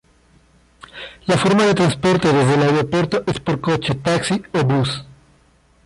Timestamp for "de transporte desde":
1.67-2.55